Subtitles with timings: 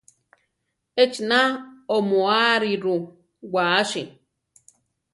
[1.03, 1.39] Echina
[1.95, 2.95] oʼmoáriru
[3.53, 4.01] wáasi.